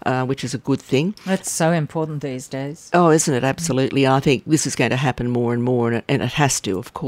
uh, 0.05 0.25
which 0.25 0.43
is 0.43 0.53
a 0.53 0.57
good 0.57 0.81
thing. 0.81 1.15
That's 1.25 1.51
so 1.51 1.71
important 1.71 2.21
these 2.21 2.47
days. 2.47 2.89
Oh, 2.93 3.09
isn't 3.09 3.33
it? 3.33 3.43
Absolutely. 3.43 4.07
I 4.07 4.19
think 4.19 4.43
this 4.45 4.65
is 4.65 4.75
going 4.75 4.91
to 4.91 4.97
happen 4.97 5.29
more 5.29 5.53
and 5.53 5.63
more, 5.63 5.87
and 5.87 5.97
it, 5.97 6.05
and 6.07 6.21
it 6.21 6.33
has 6.33 6.61
to, 6.61 6.77
of 6.77 6.93
course. 6.93 7.06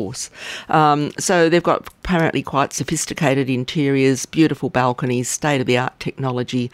Um, 0.70 1.12
so 1.20 1.50
they've 1.50 1.64
got 1.64 1.88
apparently 1.88 2.42
quite 2.42 2.74
sophisticated 2.74 3.50
interiors, 3.50 4.26
beautiful 4.26 4.70
balconies, 4.70 5.30
state 5.30 5.62
of 5.62 5.68
the 5.68 5.78
art 5.78 6.00
technology. 6.00 6.72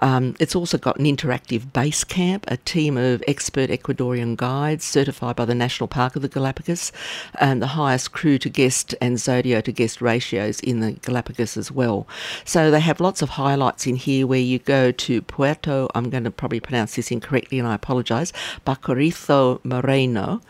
Um, 0.00 0.36
it's 0.38 0.54
also 0.54 0.78
got 0.78 0.98
an 0.98 1.06
interactive 1.06 1.72
base 1.72 2.04
camp, 2.04 2.44
a 2.48 2.56
team 2.58 2.96
of 2.96 3.22
expert 3.26 3.70
Ecuadorian 3.70 4.36
guides 4.36 4.84
certified 4.84 5.34
by 5.34 5.44
the 5.44 5.54
National 5.54 5.88
Park 5.88 6.14
of 6.14 6.22
the 6.22 6.28
Galapagos, 6.28 6.92
and 7.40 7.60
the 7.60 7.68
highest 7.68 8.12
crew 8.12 8.38
to 8.38 8.48
guest 8.48 8.94
and 9.00 9.18
Zodiac 9.18 9.64
to 9.64 9.72
guest 9.72 10.00
ratios 10.00 10.60
in 10.60 10.80
the 10.80 10.92
Galapagos 10.92 11.56
as 11.56 11.72
well. 11.72 12.06
So 12.44 12.70
they 12.70 12.80
have 12.80 13.00
lots 13.00 13.22
of 13.22 13.30
highlights 13.30 13.86
in 13.86 13.96
here 13.96 14.26
where 14.26 14.38
you 14.38 14.58
go 14.58 14.92
to 14.92 15.22
Puerto, 15.22 15.88
I'm 15.94 16.10
going 16.10 16.24
to 16.24 16.30
probably 16.30 16.60
pronounce 16.60 16.96
this 16.96 17.10
incorrectly 17.10 17.58
and 17.58 17.66
I 17.66 17.74
apologise, 17.74 18.32
Baquerizo 18.64 19.64
Moreno, 19.64 20.40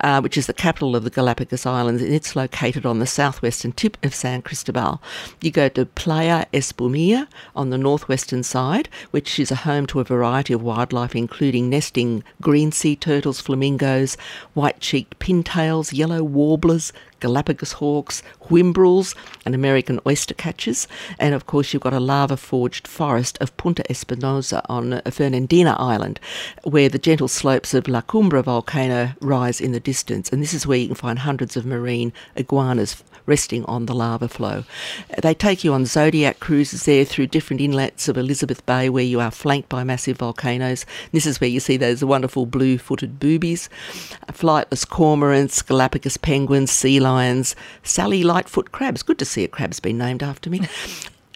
uh, 0.00 0.20
which 0.20 0.36
is 0.36 0.46
the 0.46 0.54
capital 0.54 0.96
of 0.96 1.04
the 1.04 1.10
Galapagos 1.10 1.66
Islands, 1.66 2.02
and 2.02 2.12
it's 2.12 2.36
located 2.36 2.84
on 2.84 2.98
the 2.98 3.06
southwestern 3.06 3.72
tip 3.72 3.96
of 4.04 4.14
San 4.14 4.42
Cristobal. 4.42 5.02
You 5.40 5.50
go 5.50 5.68
to 5.70 5.86
Playa 5.86 6.46
Espumilla 6.52 7.28
on 7.54 7.70
the 7.70 7.78
northwestern 7.78 8.42
side, 8.42 8.88
which 9.10 9.38
is 9.38 9.50
a 9.50 9.56
home 9.56 9.86
to 9.86 10.00
a 10.00 10.04
variety 10.04 10.52
of 10.52 10.62
wildlife, 10.62 11.14
including 11.14 11.68
nesting 11.68 12.22
green 12.40 12.72
sea 12.72 12.96
turtles, 12.96 13.40
flamingos, 13.40 14.16
white 14.54 14.80
cheeked 14.80 15.18
pintails, 15.18 15.92
yellow 15.92 16.22
warblers, 16.22 16.92
Galapagos 17.20 17.72
hawks, 17.72 18.22
whimbrels, 18.48 19.16
and 19.44 19.54
American 19.54 20.00
oyster 20.06 20.34
catchers. 20.34 20.86
And 21.18 21.34
of 21.34 21.46
course, 21.46 21.72
you've 21.72 21.82
got 21.82 21.94
a 21.94 22.00
lava 22.00 22.36
forged 22.36 22.86
forest 22.86 23.38
of 23.40 23.56
Punta 23.56 23.90
Espinosa 23.90 24.62
on 24.68 25.00
Fernandina 25.10 25.76
Island, 25.78 26.20
where 26.64 26.88
the 26.88 26.98
gentle 26.98 27.28
slopes 27.28 27.72
of 27.72 27.88
La 27.88 28.02
Cumbre 28.02 28.42
volcano 28.42 29.12
rise 29.20 29.60
in 29.60 29.72
the 29.72 29.80
distance. 29.86 30.32
And 30.32 30.42
this 30.42 30.52
is 30.52 30.66
where 30.66 30.76
you 30.76 30.88
can 30.88 30.96
find 30.96 31.20
hundreds 31.20 31.56
of 31.56 31.64
marine 31.64 32.12
iguanas 32.34 33.04
resting 33.24 33.64
on 33.66 33.86
the 33.86 33.94
lava 33.94 34.26
flow. 34.26 34.64
They 35.22 35.32
take 35.32 35.62
you 35.62 35.72
on 35.72 35.86
Zodiac 35.86 36.40
cruises 36.40 36.84
there 36.86 37.04
through 37.04 37.28
different 37.28 37.60
inlets 37.60 38.08
of 38.08 38.18
Elizabeth 38.18 38.66
Bay 38.66 38.88
where 38.88 39.04
you 39.04 39.20
are 39.20 39.30
flanked 39.30 39.68
by 39.68 39.84
massive 39.84 40.18
volcanoes. 40.18 40.84
This 41.12 41.24
is 41.24 41.40
where 41.40 41.48
you 41.48 41.60
see 41.60 41.76
those 41.76 42.04
wonderful 42.04 42.46
blue 42.46 42.78
footed 42.78 43.20
boobies, 43.20 43.68
flightless 44.32 44.84
cormorants, 44.84 45.64
Galapagos 45.64 46.16
penguins, 46.16 46.72
sea 46.72 46.98
lions, 46.98 47.54
Sally 47.84 48.24
Lightfoot 48.24 48.72
crabs. 48.72 49.04
Good 49.04 49.20
to 49.20 49.24
see 49.24 49.44
a 49.44 49.48
crab's 49.48 49.78
been 49.78 49.98
named 49.98 50.22
after 50.24 50.50
me. 50.50 50.62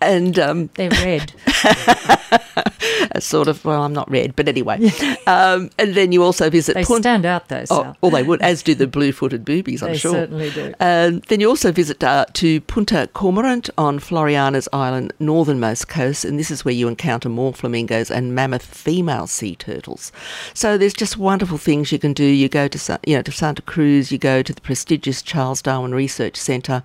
And 0.03 0.39
um, 0.39 0.71
they're 0.77 0.89
red. 0.89 1.35
sort 3.19 3.49
of. 3.49 3.65
Well, 3.65 3.83
I'm 3.83 3.93
not 3.93 4.11
red, 4.11 4.37
but 4.37 4.49
anyway. 4.49 4.91
Um, 5.27 5.71
and 5.79 5.95
then 5.95 6.13
you 6.13 6.23
also 6.23 6.51
visit. 6.51 6.75
They 6.75 6.85
Punt- 6.85 7.03
stand 7.03 7.27
out 7.27 7.49
though. 7.49 7.65
Oh, 7.71 7.95
well, 8.01 8.11
they 8.11 8.23
would, 8.23 8.41
as 8.43 8.63
do 8.63 8.75
the 8.75 8.87
blue-footed 8.99 9.45
boobies. 9.45 9.83
I'm 9.83 9.93
they 9.93 9.99
sure. 9.99 10.13
They 10.13 10.19
certainly 10.19 10.51
do. 10.51 10.75
Um, 10.81 11.21
then 11.29 11.41
you 11.41 11.49
also 11.49 11.73
visit 11.73 12.03
uh, 12.03 12.27
to 12.35 12.61
Punta 12.63 13.09
Cormorant 13.15 13.71
on 13.79 13.99
Floreana's 13.99 14.69
island 14.73 15.13
northernmost 15.19 15.89
coast, 15.89 16.25
and 16.25 16.39
this 16.39 16.51
is 16.51 16.65
where 16.65 16.75
you 16.75 16.89
encounter 16.89 17.29
more 17.29 17.53
flamingos 17.53 18.11
and 18.11 18.35
mammoth 18.35 18.65
female 18.65 19.27
sea 19.27 19.55
turtles. 19.57 20.13
So 20.55 20.79
there's 20.79 20.95
just 20.95 21.17
wonderful 21.17 21.59
things 21.59 21.93
you 21.93 21.99
can 21.99 22.13
do. 22.13 22.25
You 22.25 22.49
go 22.49 22.69
to 22.69 23.01
you 23.07 23.17
know 23.17 23.23
to 23.23 23.33
Santa 23.33 23.63
Cruz. 23.63 24.11
You 24.11 24.19
go 24.19 24.43
to 24.43 24.53
the 24.53 24.61
prestigious 24.61 25.23
Charles 25.23 25.63
Darwin 25.63 25.95
Research 25.95 26.37
Centre, 26.37 26.83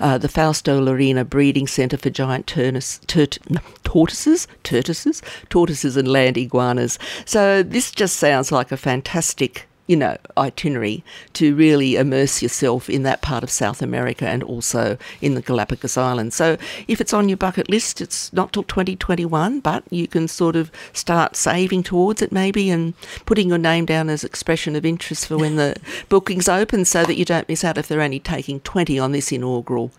uh, 0.00 0.18
the 0.18 0.28
Fausto 0.28 0.80
Llerena 0.80 1.28
Breeding 1.28 1.66
Centre 1.66 1.96
for 1.96 2.10
giant 2.10 2.46
turnus, 2.46 3.00
turt, 3.06 3.38
tortoises, 3.84 4.46
tortoises, 4.62 5.22
tortoises 5.48 5.96
and 5.96 6.08
land 6.08 6.36
iguanas. 6.36 6.98
So 7.24 7.62
this 7.62 7.90
just 7.90 8.16
sounds 8.16 8.52
like 8.52 8.72
a 8.72 8.76
fantastic 8.76 9.68
you 9.88 9.96
know, 9.96 10.16
itinerary 10.36 11.02
to 11.32 11.56
really 11.56 11.96
immerse 11.96 12.42
yourself 12.42 12.90
in 12.90 13.02
that 13.04 13.22
part 13.22 13.42
of 13.42 13.50
South 13.50 13.80
America 13.80 14.28
and 14.28 14.42
also 14.42 14.98
in 15.22 15.34
the 15.34 15.40
Galapagos 15.40 15.96
Islands. 15.96 16.36
So 16.36 16.58
if 16.86 17.00
it's 17.00 17.14
on 17.14 17.28
your 17.28 17.38
bucket 17.38 17.70
list, 17.70 18.02
it's 18.02 18.30
not 18.34 18.52
till 18.52 18.64
2021, 18.64 19.60
but 19.60 19.82
you 19.90 20.06
can 20.06 20.28
sort 20.28 20.56
of 20.56 20.70
start 20.92 21.36
saving 21.36 21.82
towards 21.82 22.20
it 22.20 22.30
maybe 22.30 22.68
and 22.68 22.92
putting 23.24 23.48
your 23.48 23.58
name 23.58 23.86
down 23.86 24.10
as 24.10 24.24
expression 24.24 24.76
of 24.76 24.84
interest 24.84 25.26
for 25.26 25.38
when 25.38 25.56
the 25.56 25.74
bookings 26.10 26.50
open 26.50 26.84
so 26.84 27.04
that 27.04 27.16
you 27.16 27.24
don't 27.24 27.48
miss 27.48 27.64
out 27.64 27.78
if 27.78 27.88
they're 27.88 28.02
only 28.02 28.20
taking 28.20 28.60
20 28.60 28.98
on 28.98 29.12
this 29.12 29.32
inaugural 29.32 29.90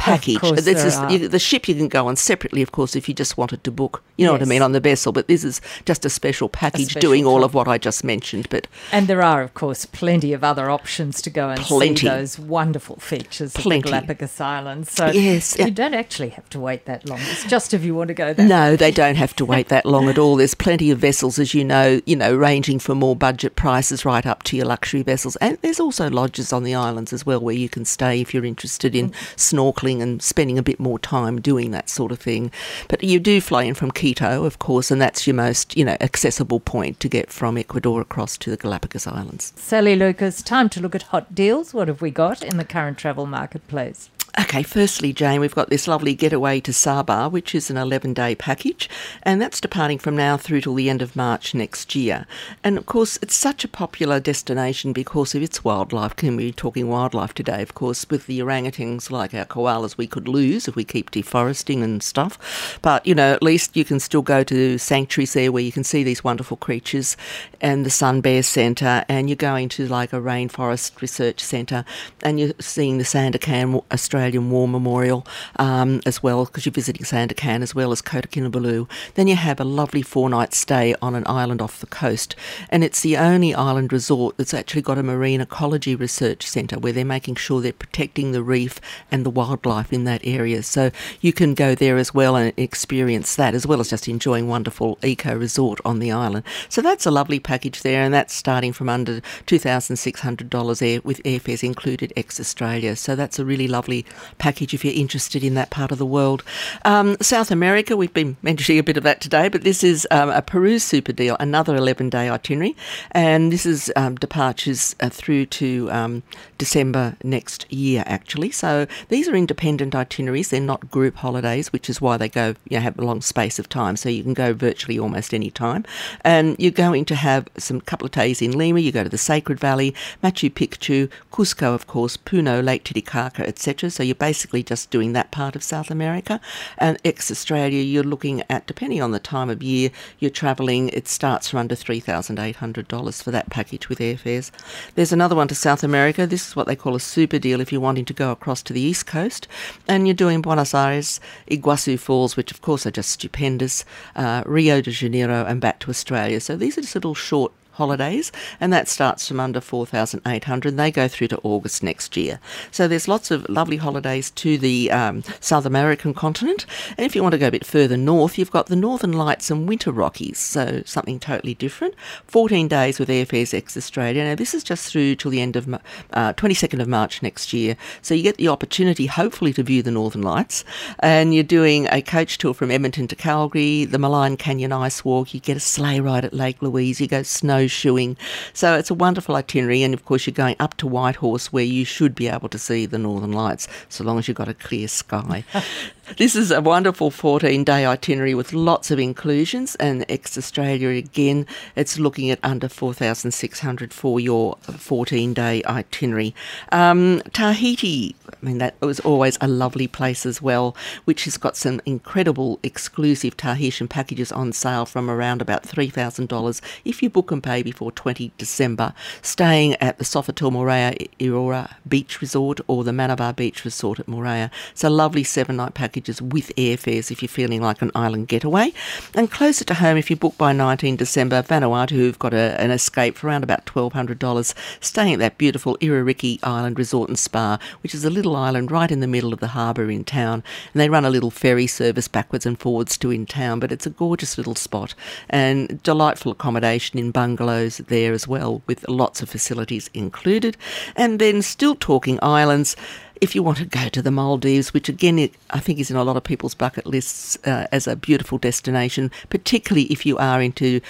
package. 0.00 0.40
This 0.62 0.84
is 0.84 0.98
you, 1.12 1.28
the 1.28 1.38
ship 1.38 1.68
you 1.68 1.74
can 1.74 1.88
go 1.88 2.08
on 2.08 2.16
separately, 2.16 2.62
of 2.62 2.72
course, 2.72 2.96
if 2.96 3.08
you 3.08 3.14
just 3.14 3.36
wanted 3.36 3.62
to 3.64 3.70
book. 3.70 4.02
You 4.16 4.26
know 4.26 4.32
yes. 4.32 4.40
what 4.40 4.46
I 4.46 4.48
mean 4.48 4.62
on 4.62 4.72
the 4.72 4.80
vessel, 4.80 5.12
but 5.12 5.28
this 5.28 5.44
is 5.44 5.60
just 5.84 6.04
a 6.04 6.10
special 6.10 6.48
package 6.48 6.82
a 6.82 6.90
special 6.90 7.00
doing 7.00 7.26
all 7.26 7.44
of 7.44 7.54
what 7.54 7.68
I 7.68 7.78
just 7.78 8.02
mentioned. 8.04 8.48
But 8.50 8.66
and 8.92 9.08
there 9.08 9.22
are, 9.22 9.42
of 9.42 9.54
course, 9.54 9.84
plenty 9.86 10.32
of 10.32 10.42
other 10.42 10.70
options 10.70 11.22
to 11.22 11.30
go 11.30 11.50
and 11.50 11.60
plenty. 11.60 11.96
see 11.96 12.08
those 12.08 12.38
wonderful 12.38 12.96
features 12.96 13.52
plenty. 13.52 13.78
of 13.78 13.84
the 13.84 13.90
Galapagos 13.90 14.40
Islands. 14.40 14.90
So 14.92 15.06
yes, 15.10 15.58
you 15.58 15.70
don't 15.70 15.94
actually 15.94 16.30
have 16.30 16.48
to 16.50 16.60
wait 16.60 16.86
that 16.86 17.08
long. 17.08 17.20
It's 17.22 17.44
just 17.44 17.74
if 17.74 17.84
you 17.84 17.94
want 17.94 18.08
to 18.08 18.14
go 18.14 18.32
there. 18.32 18.46
No, 18.46 18.76
they 18.76 18.90
don't 18.90 19.16
have 19.16 19.34
to 19.36 19.44
wait 19.44 19.68
that 19.68 19.86
long 19.86 20.08
at 20.08 20.18
all. 20.18 20.36
There's 20.36 20.54
plenty 20.54 20.90
of 20.90 20.98
vessels, 20.98 21.38
as 21.38 21.54
you 21.54 21.64
know, 21.64 22.00
you 22.06 22.16
know, 22.16 22.34
ranging 22.34 22.78
from 22.78 22.98
more 22.98 23.16
budget 23.16 23.56
prices 23.56 24.04
right 24.04 24.26
up 24.26 24.42
to 24.44 24.56
your 24.56 24.66
luxury 24.66 25.02
vessels, 25.02 25.36
and 25.36 25.58
there's 25.62 25.80
also 25.80 26.08
lodges 26.08 26.52
on 26.52 26.64
the 26.64 26.74
islands 26.74 27.12
as 27.12 27.24
well 27.26 27.40
where 27.40 27.54
you 27.54 27.68
can 27.68 27.84
stay 27.84 28.20
if 28.20 28.32
you're 28.32 28.44
interested 28.44 28.94
in 28.94 29.10
mm. 29.10 29.14
snorkeling 29.36 29.89
and 29.98 30.22
spending 30.22 30.58
a 30.58 30.62
bit 30.62 30.78
more 30.78 30.98
time 30.98 31.40
doing 31.40 31.70
that 31.70 31.88
sort 31.88 32.12
of 32.12 32.20
thing. 32.20 32.52
But 32.88 33.02
you 33.02 33.18
do 33.18 33.40
fly 33.40 33.62
in 33.64 33.74
from 33.74 33.90
Quito, 33.90 34.44
of 34.44 34.58
course, 34.58 34.90
and 34.90 35.00
that's 35.00 35.26
your 35.26 35.34
most, 35.34 35.76
you 35.76 35.84
know, 35.84 35.96
accessible 36.00 36.60
point 36.60 37.00
to 37.00 37.08
get 37.08 37.32
from 37.32 37.56
Ecuador 37.56 38.02
across 38.02 38.36
to 38.38 38.50
the 38.50 38.56
Galapagos 38.56 39.06
Islands. 39.06 39.54
Sally 39.56 39.96
Lucas, 39.96 40.42
time 40.42 40.68
to 40.68 40.80
look 40.80 40.94
at 40.94 41.04
hot 41.04 41.34
deals. 41.34 41.72
What 41.72 41.88
have 41.88 42.02
we 42.02 42.10
got 42.10 42.42
in 42.42 42.58
the 42.58 42.64
current 42.64 42.98
travel 42.98 43.24
marketplace? 43.24 44.10
Okay, 44.38 44.62
firstly, 44.62 45.12
Jane, 45.12 45.40
we've 45.40 45.56
got 45.56 45.70
this 45.70 45.88
lovely 45.88 46.14
getaway 46.14 46.60
to 46.60 46.70
Sabah, 46.70 47.28
which 47.32 47.52
is 47.52 47.68
an 47.68 47.76
11 47.76 48.14
day 48.14 48.36
package, 48.36 48.88
and 49.24 49.42
that's 49.42 49.60
departing 49.60 49.98
from 49.98 50.14
now 50.14 50.36
through 50.36 50.60
till 50.60 50.74
the 50.74 50.88
end 50.88 51.02
of 51.02 51.16
March 51.16 51.52
next 51.52 51.96
year. 51.96 52.26
And 52.62 52.78
of 52.78 52.86
course, 52.86 53.18
it's 53.22 53.34
such 53.34 53.64
a 53.64 53.68
popular 53.68 54.20
destination 54.20 54.92
because 54.92 55.34
of 55.34 55.42
its 55.42 55.64
wildlife. 55.64 56.14
Can 56.14 56.36
we 56.36 56.46
be 56.46 56.52
talking 56.52 56.88
wildlife 56.88 57.34
today? 57.34 57.60
Of 57.60 57.74
course, 57.74 58.08
with 58.08 58.26
the 58.26 58.38
orangutans 58.38 59.10
like 59.10 59.34
our 59.34 59.44
koalas, 59.44 59.96
we 59.96 60.06
could 60.06 60.28
lose 60.28 60.68
if 60.68 60.76
we 60.76 60.84
keep 60.84 61.10
deforesting 61.10 61.82
and 61.82 62.00
stuff. 62.00 62.78
But, 62.82 63.04
you 63.04 63.16
know, 63.16 63.32
at 63.32 63.42
least 63.42 63.76
you 63.76 63.84
can 63.84 63.98
still 63.98 64.22
go 64.22 64.44
to 64.44 64.78
sanctuaries 64.78 65.32
there 65.32 65.50
where 65.50 65.62
you 65.62 65.72
can 65.72 65.84
see 65.84 66.04
these 66.04 66.22
wonderful 66.22 66.56
creatures 66.56 67.16
and 67.60 67.84
the 67.84 67.90
Sun 67.90 68.20
Bear 68.20 68.44
Centre, 68.44 69.04
and 69.08 69.28
you're 69.28 69.34
going 69.34 69.68
to 69.70 69.88
like 69.88 70.12
a 70.12 70.20
rainforest 70.20 71.00
research 71.00 71.40
centre, 71.40 71.84
and 72.22 72.38
you're 72.38 72.52
seeing 72.60 72.98
the 72.98 73.04
Sandakan 73.04 73.82
Australia 73.90 74.19
Australian 74.20 74.50
War 74.50 74.68
Memorial 74.68 75.26
um, 75.56 76.02
as 76.04 76.22
well, 76.22 76.44
because 76.44 76.66
you're 76.66 76.74
visiting 76.74 77.06
Sandakan 77.06 77.62
as 77.62 77.74
well 77.74 77.90
as 77.90 78.02
Kota 78.02 78.28
Kinabalu. 78.28 78.86
Then 79.14 79.28
you 79.28 79.36
have 79.36 79.58
a 79.58 79.64
lovely 79.64 80.02
four 80.02 80.28
night 80.28 80.52
stay 80.52 80.94
on 81.00 81.14
an 81.14 81.22
island 81.26 81.62
off 81.62 81.80
the 81.80 81.86
coast, 81.86 82.36
and 82.68 82.84
it's 82.84 83.00
the 83.00 83.16
only 83.16 83.54
island 83.54 83.94
resort 83.94 84.36
that's 84.36 84.52
actually 84.52 84.82
got 84.82 84.98
a 84.98 85.02
marine 85.02 85.40
ecology 85.40 85.94
research 85.94 86.46
centre 86.46 86.78
where 86.78 86.92
they're 86.92 87.02
making 87.02 87.36
sure 87.36 87.62
they're 87.62 87.72
protecting 87.72 88.32
the 88.32 88.42
reef 88.42 88.78
and 89.10 89.24
the 89.24 89.30
wildlife 89.30 89.90
in 89.90 90.04
that 90.04 90.20
area. 90.22 90.62
So 90.62 90.90
you 91.22 91.32
can 91.32 91.54
go 91.54 91.74
there 91.74 91.96
as 91.96 92.12
well 92.12 92.36
and 92.36 92.52
experience 92.58 93.34
that, 93.36 93.54
as 93.54 93.66
well 93.66 93.80
as 93.80 93.88
just 93.88 94.06
enjoying 94.06 94.48
wonderful 94.48 94.98
eco 95.02 95.34
resort 95.34 95.80
on 95.82 95.98
the 95.98 96.12
island. 96.12 96.44
So 96.68 96.82
that's 96.82 97.06
a 97.06 97.10
lovely 97.10 97.40
package 97.40 97.80
there, 97.80 98.02
and 98.02 98.12
that's 98.12 98.34
starting 98.34 98.74
from 98.74 98.90
under 98.90 99.22
$2,600 99.46 100.82
air 100.82 101.00
with 101.04 101.22
airfares 101.22 101.64
included 101.64 102.12
ex 102.16 102.38
Australia. 102.38 102.96
So 102.96 103.16
that's 103.16 103.38
a 103.38 103.46
really 103.46 103.66
lovely 103.66 104.04
package 104.38 104.74
if 104.74 104.84
you're 104.84 104.94
interested 104.94 105.42
in 105.44 105.54
that 105.54 105.70
part 105.70 105.92
of 105.92 105.98
the 105.98 106.06
world. 106.06 106.42
Um, 106.84 107.16
South 107.20 107.50
America, 107.50 107.96
we've 107.96 108.12
been 108.12 108.36
mentioning 108.42 108.78
a 108.78 108.82
bit 108.82 108.96
of 108.96 109.02
that 109.04 109.20
today, 109.20 109.48
but 109.48 109.62
this 109.62 109.84
is 109.84 110.06
um, 110.10 110.30
a 110.30 110.42
Peru 110.42 110.78
super 110.78 111.12
deal, 111.12 111.36
another 111.40 111.76
11 111.76 112.10
day 112.10 112.28
itinerary, 112.28 112.76
and 113.12 113.52
this 113.52 113.66
is 113.66 113.92
um, 113.96 114.16
departures 114.16 114.96
uh, 115.00 115.08
through 115.08 115.46
to 115.46 115.90
um, 115.90 116.22
December 116.58 117.16
next 117.22 117.70
year, 117.72 118.02
actually. 118.06 118.50
So 118.50 118.86
these 119.08 119.28
are 119.28 119.34
independent 119.34 119.94
itineraries, 119.94 120.50
they're 120.50 120.60
not 120.60 120.90
group 120.90 121.16
holidays, 121.16 121.72
which 121.72 121.88
is 121.88 122.00
why 122.00 122.16
they 122.16 122.28
go, 122.28 122.54
you 122.68 122.76
know, 122.76 122.80
have 122.80 122.98
a 122.98 123.04
long 123.04 123.20
space 123.20 123.58
of 123.58 123.68
time, 123.68 123.96
so 123.96 124.08
you 124.08 124.22
can 124.22 124.34
go 124.34 124.52
virtually 124.52 124.98
almost 124.98 125.34
any 125.34 125.50
time. 125.50 125.84
And 126.24 126.56
you're 126.58 126.70
going 126.70 127.04
to 127.06 127.14
have 127.14 127.48
some 127.56 127.80
couple 127.80 128.06
of 128.06 128.12
days 128.12 128.42
in 128.42 128.56
Lima, 128.56 128.80
you 128.80 128.92
go 128.92 129.02
to 129.02 129.08
the 129.08 129.18
Sacred 129.18 129.58
Valley, 129.60 129.94
Machu 130.22 130.50
Picchu, 130.50 131.10
Cusco, 131.32 131.74
of 131.74 131.86
course, 131.86 132.16
Puno, 132.16 132.62
Lake 132.62 132.84
Titicaca, 132.84 133.46
etc. 133.46 133.90
So 134.00 134.04
you're 134.04 134.14
basically 134.14 134.62
just 134.62 134.90
doing 134.90 135.12
that 135.12 135.30
part 135.30 135.54
of 135.54 135.62
South 135.62 135.90
America. 135.90 136.40
And 136.78 136.96
ex 137.04 137.30
Australia, 137.30 137.82
you're 137.82 138.02
looking 138.02 138.42
at, 138.48 138.66
depending 138.66 139.02
on 139.02 139.10
the 139.10 139.18
time 139.18 139.50
of 139.50 139.62
year 139.62 139.90
you're 140.18 140.30
travelling, 140.30 140.88
it 140.88 141.06
starts 141.06 141.50
from 141.50 141.58
under 141.58 141.74
$3,800 141.74 143.22
for 143.22 143.30
that 143.30 143.50
package 143.50 143.90
with 143.90 143.98
airfares. 143.98 144.52
There's 144.94 145.12
another 145.12 145.36
one 145.36 145.48
to 145.48 145.54
South 145.54 145.84
America. 145.84 146.26
This 146.26 146.48
is 146.48 146.56
what 146.56 146.66
they 146.66 146.76
call 146.76 146.94
a 146.94 147.00
super 147.00 147.38
deal 147.38 147.60
if 147.60 147.72
you're 147.72 147.80
wanting 147.82 148.06
to 148.06 148.14
go 148.14 148.30
across 148.30 148.62
to 148.62 148.72
the 148.72 148.80
East 148.80 149.06
Coast. 149.06 149.46
And 149.86 150.06
you're 150.06 150.14
doing 150.14 150.40
Buenos 150.40 150.72
Aires, 150.72 151.20
Iguazu 151.50 151.98
Falls, 151.98 152.38
which 152.38 152.50
of 152.50 152.62
course 152.62 152.86
are 152.86 152.90
just 152.90 153.10
stupendous, 153.10 153.84
uh, 154.16 154.44
Rio 154.46 154.80
de 154.80 154.92
Janeiro, 154.92 155.44
and 155.44 155.60
back 155.60 155.78
to 155.80 155.90
Australia. 155.90 156.40
So 156.40 156.56
these 156.56 156.78
are 156.78 156.80
just 156.80 156.94
little 156.94 157.14
short 157.14 157.52
holidays, 157.80 158.30
and 158.60 158.72
that 158.72 158.88
starts 158.88 159.26
from 159.26 159.40
under 159.40 159.60
4,800. 159.60 160.76
They 160.76 160.90
go 160.90 161.08
through 161.08 161.28
to 161.28 161.40
August 161.42 161.82
next 161.82 162.14
year. 162.14 162.38
So 162.70 162.86
there's 162.86 163.08
lots 163.08 163.30
of 163.30 163.48
lovely 163.48 163.78
holidays 163.78 164.30
to 164.42 164.58
the 164.58 164.90
um, 164.90 165.24
South 165.40 165.64
American 165.64 166.12
continent. 166.12 166.66
And 166.98 167.06
if 167.06 167.16
you 167.16 167.22
want 167.22 167.32
to 167.32 167.38
go 167.38 167.48
a 167.48 167.50
bit 167.50 167.64
further 167.64 167.96
north, 167.96 168.36
you've 168.36 168.50
got 168.50 168.66
the 168.66 168.76
Northern 168.76 169.12
Lights 169.12 169.50
and 169.50 169.66
Winter 169.66 169.92
Rockies, 169.92 170.38
so 170.38 170.82
something 170.84 171.18
totally 171.18 171.54
different. 171.54 171.94
14 172.26 172.68
days 172.68 172.98
with 172.98 173.08
airfares 173.08 173.54
ex 173.54 173.76
Australia. 173.76 174.24
Now, 174.24 174.34
this 174.34 174.52
is 174.52 174.62
just 174.62 174.92
through 174.92 175.16
till 175.16 175.30
the 175.30 175.40
end 175.40 175.56
of 175.56 175.72
uh, 175.72 176.32
22nd 176.34 176.80
of 176.80 176.88
March 176.88 177.22
next 177.22 177.52
year. 177.54 177.76
So 178.02 178.14
you 178.14 178.22
get 178.22 178.36
the 178.36 178.48
opportunity, 178.48 179.06
hopefully, 179.06 179.54
to 179.54 179.62
view 179.62 179.82
the 179.82 179.90
Northern 179.90 180.22
Lights. 180.22 180.64
And 180.98 181.34
you're 181.34 181.44
doing 181.44 181.88
a 181.90 182.02
coach 182.02 182.36
tour 182.38 182.52
from 182.52 182.70
Edmonton 182.70 183.08
to 183.08 183.16
Calgary, 183.16 183.84
the 183.86 183.98
Maligne 183.98 184.38
Canyon 184.38 184.72
Ice 184.72 185.04
Walk. 185.04 185.32
You 185.32 185.40
get 185.40 185.56
a 185.56 185.60
sleigh 185.60 186.00
ride 186.00 186.24
at 186.24 186.34
Lake 186.34 186.60
Louise. 186.60 187.00
You 187.00 187.06
go 187.06 187.22
snow 187.22 187.66
snowshoeing. 187.70 188.16
So 188.52 188.74
it's 188.74 188.90
a 188.90 188.94
wonderful 188.94 189.36
itinerary, 189.36 189.82
and 189.82 189.94
of 189.94 190.04
course, 190.04 190.26
you're 190.26 190.34
going 190.34 190.56
up 190.58 190.76
to 190.78 190.86
Whitehorse 190.86 191.52
where 191.52 191.64
you 191.64 191.84
should 191.84 192.14
be 192.14 192.28
able 192.28 192.48
to 192.48 192.58
see 192.58 192.86
the 192.86 192.98
Northern 192.98 193.32
Lights 193.32 193.68
so 193.88 194.04
long 194.04 194.18
as 194.18 194.28
you've 194.28 194.36
got 194.36 194.48
a 194.48 194.54
clear 194.54 194.88
sky. 194.88 195.44
This 196.16 196.34
is 196.34 196.50
a 196.50 196.60
wonderful 196.60 197.12
14 197.12 197.62
day 197.62 197.86
itinerary 197.86 198.34
with 198.34 198.52
lots 198.52 198.90
of 198.90 198.98
inclusions, 198.98 199.76
and 199.76 200.04
Ex 200.08 200.36
Australia 200.36 200.88
again, 200.88 201.46
it's 201.76 202.00
looking 202.00 202.30
at 202.30 202.40
under 202.42 202.68
4,600 202.68 203.94
for 203.94 204.18
your 204.18 204.56
14 204.56 205.32
day 205.32 205.62
itinerary. 205.64 206.34
Um, 206.72 207.22
Tahiti, 207.32 208.16
I 208.28 208.34
mean, 208.44 208.58
that 208.58 208.74
was 208.80 208.98
always 209.00 209.38
a 209.40 209.46
lovely 209.46 209.86
place 209.86 210.26
as 210.26 210.42
well, 210.42 210.76
which 211.04 211.24
has 211.24 211.36
got 211.36 211.56
some 211.56 211.80
incredible 211.86 212.58
exclusive 212.64 213.36
Tahitian 213.36 213.86
packages 213.86 214.32
on 214.32 214.52
sale 214.52 214.86
from 214.86 215.08
around 215.08 215.40
about 215.40 215.62
$3,000 215.62 216.60
if 216.84 217.02
you 217.04 217.08
book 217.08 217.30
and 217.30 217.42
pay 217.42 217.62
before 217.62 217.92
20 217.92 218.32
December, 218.36 218.94
staying 219.22 219.76
at 219.76 219.98
the 219.98 220.04
Sofitel 220.04 220.50
Moorea 220.50 221.08
Ia 221.20 221.32
Ora 221.32 221.76
Beach 221.88 222.20
Resort 222.20 222.60
or 222.66 222.82
the 222.82 222.90
Manava 222.90 223.34
Beach 223.34 223.64
Resort 223.64 224.00
at 224.00 224.06
Moorea. 224.06 224.50
It's 224.72 224.82
a 224.82 224.90
lovely 224.90 225.22
seven 225.22 225.56
night 225.56 225.74
package 225.74 225.99
packages 226.00 226.22
with 226.22 226.54
airfares 226.56 227.10
if 227.10 227.20
you're 227.20 227.28
feeling 227.28 227.60
like 227.60 227.82
an 227.82 227.90
island 227.94 228.26
getaway. 228.28 228.72
And 229.14 229.30
closer 229.30 229.64
to 229.66 229.74
home, 229.74 229.98
if 229.98 230.08
you 230.08 230.16
book 230.16 230.36
by 230.38 230.52
19 230.52 230.96
December, 230.96 231.42
Vanuatu 231.42 231.90
who've 231.90 232.18
got 232.18 232.32
a, 232.32 232.58
an 232.58 232.70
escape 232.70 233.16
for 233.16 233.26
around 233.26 233.44
about 233.44 233.66
$1,200, 233.66 234.54
staying 234.80 235.14
at 235.14 235.18
that 235.18 235.36
beautiful 235.36 235.76
Iririki 235.78 236.38
Island 236.42 236.78
Resort 236.78 237.10
and 237.10 237.18
Spa, 237.18 237.58
which 237.82 237.94
is 237.94 238.04
a 238.04 238.10
little 238.10 238.34
island 238.34 238.70
right 238.70 238.90
in 238.90 239.00
the 239.00 239.06
middle 239.06 239.34
of 239.34 239.40
the 239.40 239.48
harbour 239.48 239.90
in 239.90 240.04
town. 240.04 240.42
And 240.72 240.80
they 240.80 240.88
run 240.88 241.04
a 241.04 241.10
little 241.10 241.30
ferry 241.30 241.66
service 241.66 242.08
backwards 242.08 242.46
and 242.46 242.58
forwards 242.58 242.96
to 242.98 243.10
in 243.10 243.26
town, 243.26 243.60
but 243.60 243.72
it's 243.72 243.86
a 243.86 243.90
gorgeous 243.90 244.38
little 244.38 244.54
spot 244.54 244.94
and 245.28 245.82
delightful 245.82 246.32
accommodation 246.32 246.98
in 246.98 247.10
bungalows 247.10 247.78
there 247.88 248.14
as 248.14 248.26
well, 248.26 248.62
with 248.66 248.88
lots 248.88 249.20
of 249.20 249.28
facilities 249.28 249.90
included. 249.92 250.56
And 250.96 251.18
then, 251.18 251.42
still 251.42 251.74
talking 251.74 252.18
islands, 252.22 252.76
if 253.20 253.34
you 253.34 253.42
want 253.42 253.58
to 253.58 253.64
go 253.64 253.88
to 253.88 254.02
the 254.02 254.10
Maldives, 254.10 254.72
which 254.72 254.88
again 254.88 255.30
I 255.50 255.60
think 255.60 255.78
is 255.78 255.90
in 255.90 255.96
a 255.96 256.04
lot 256.04 256.16
of 256.16 256.24
people's 256.24 256.54
bucket 256.54 256.86
lists 256.86 257.38
uh, 257.46 257.66
as 257.70 257.86
a 257.86 257.96
beautiful 257.96 258.38
destination, 258.38 259.10
particularly 259.28 259.86
if 259.86 260.06
you 260.06 260.18
are 260.18 260.40
into 260.40 260.80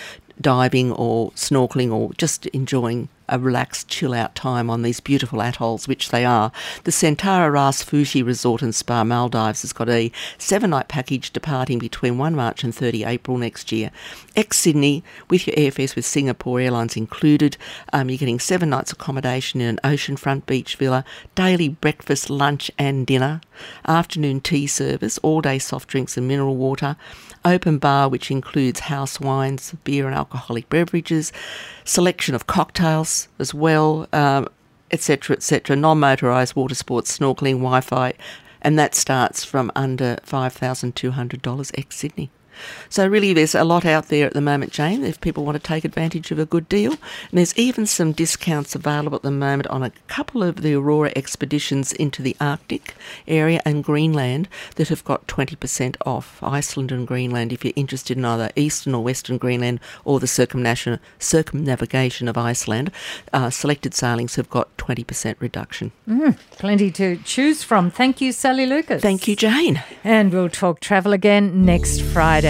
diving 0.41 0.93
or 0.93 1.31
snorkeling 1.33 1.93
or 1.93 2.13
just 2.15 2.47
enjoying 2.47 3.09
a 3.31 3.39
relaxed, 3.39 3.89
chill 3.89 4.13
out 4.13 4.35
time 4.35 4.69
on 4.69 4.83
these 4.83 5.01
beautiful 5.01 5.41
atolls, 5.41 5.89
which 5.89 6.11
they 6.11 6.25
are. 6.25 6.53
The 6.85 6.91
Centara 6.91 7.53
Ras 7.53 7.83
Fushi 7.83 8.25
Resort 8.25 8.61
and 8.61 8.75
Spa 8.75 9.05
Maldives 9.05 9.63
has 9.63 9.73
got 9.73 9.89
a 9.89 10.13
seven 10.37 10.71
night 10.71 10.89
package 10.89 11.33
departing 11.33 11.79
between 11.79 12.19
1 12.19 12.35
March 12.35 12.65
and 12.65 12.75
30 12.75 13.05
April 13.05 13.39
next 13.39 13.73
year. 13.73 13.91
Ex 14.37 14.59
Sydney, 14.59 15.03
with 15.29 15.47
your 15.47 15.57
airfares 15.57 15.97
with 15.97 16.05
Singapore 16.05 16.61
Airlines 16.61 16.97
included, 16.97 17.57
um, 17.93 18.11
you're 18.11 18.19
getting 18.19 18.41
seven 18.41 18.71
nights 18.71 18.93
accommodation 18.93 19.61
in 19.61 19.69
an 19.69 19.81
oceanfront 19.85 20.47
beach 20.47 20.77
villa, 20.77 21.05
daily 21.35 21.69
breakfast, 21.69 22.29
lunch, 22.29 22.71
and 22.79 23.07
dinner, 23.07 23.41
afternoon 23.87 24.41
tea 24.41 24.67
service, 24.67 25.19
all 25.19 25.41
day 25.41 25.59
soft 25.59 25.89
drinks 25.89 26.17
and 26.17 26.27
mineral 26.27 26.57
water 26.57 26.97
open 27.45 27.79
bar 27.79 28.09
which 28.09 28.31
includes 28.31 28.81
house 28.81 29.21
wines, 29.21 29.75
beer 29.85 30.07
and 30.07 30.15
alcoholic 30.15 30.69
beverages, 30.69 31.33
selection 31.85 32.35
of 32.35 32.47
cocktails 32.47 33.29
as 33.39 33.55
well, 33.55 34.03
etc., 34.91 35.35
um, 35.35 35.37
etc. 35.37 35.77
Et 35.77 35.79
non-motorised 35.79 36.57
water 36.57 36.75
sports, 36.75 37.19
snorkeling, 37.19 37.59
Wi-Fi, 37.59 38.13
and 38.63 38.79
that 38.79 38.95
starts 38.95 39.45
from 39.45 39.71
under 39.75 40.19
five 40.23 40.53
thousand 40.53 40.97
two 40.97 41.13
hundred 41.13 41.43
dollars 41.43 41.71
ex 41.77 41.97
Sydney. 41.97 42.31
So 42.89 43.07
really, 43.07 43.33
there's 43.33 43.55
a 43.55 43.65
lot 43.65 43.85
out 43.85 44.09
there 44.09 44.27
at 44.27 44.35
the 44.35 44.41
moment, 44.41 44.73
Jane. 44.73 45.05
If 45.05 45.21
people 45.21 45.45
want 45.45 45.57
to 45.57 45.63
take 45.63 45.85
advantage 45.85 46.31
of 46.31 46.39
a 46.39 46.47
good 46.47 46.69
deal, 46.69 46.93
and 46.93 47.39
there's 47.39 47.57
even 47.59 47.87
some 47.87 48.13
discounts 48.13 48.75
available 48.75 49.17
at 49.17 49.23
the 49.23 49.31
moment 49.31 49.67
on 49.69 49.83
a 49.83 49.93
couple 50.09 50.43
of 50.43 50.63
the 50.63 50.75
Aurora 50.75 51.13
expeditions 51.17 51.93
into 51.93 52.23
the 52.23 52.37
Arctic 52.41 52.95
area 53.27 53.61
and 53.65 53.85
Greenland 53.85 54.49
that 54.77 54.89
have 54.89 55.05
got 55.05 55.27
20% 55.27 55.97
off. 56.05 56.43
Iceland 56.43 56.93
and 56.93 57.07
Greenland, 57.07 57.53
if 57.53 57.65
you're 57.65 57.73
interested 57.77 58.17
in 58.17 58.25
either 58.25 58.51
eastern 58.57 58.95
or 58.95 59.03
western 59.03 59.39
Greenland 59.39 59.81
or 60.05 60.21
the 60.21 60.27
circumnavigation 60.27 62.29
of 62.29 62.39
Iceland, 62.39 62.91
uh, 63.33 63.51
selected 63.51 63.95
sailings 63.95 64.37
have 64.37 64.51
got 64.51 64.75
20% 64.77 65.37
reduction. 65.41 65.93
Mm, 66.09 66.39
plenty 66.53 66.91
to 66.93 67.17
choose 67.25 67.63
from. 67.63 67.91
Thank 67.91 68.21
you, 68.21 68.33
Sally 68.33 68.67
Lucas. 68.67 69.03
Thank 69.03 69.29
you, 69.29 69.37
Jane. 69.37 69.83
And 70.05 70.33
we'll 70.33 70.49
talk 70.49 70.81
travel 70.81 71.13
again 71.13 71.65
next 71.65 72.01
Friday. 72.01 72.50